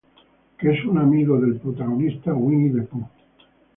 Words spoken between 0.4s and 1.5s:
Que es un amigo